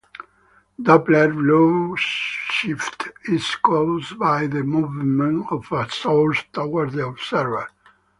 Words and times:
Doppler 0.81 1.27
blueshift 1.31 3.11
is 3.31 3.53
caused 3.57 4.17
by 4.17 4.47
movement 4.47 5.45
of 5.51 5.71
a 5.71 5.91
source 5.91 6.43
towards 6.51 6.95
the 6.95 7.05
observer. 7.05 7.67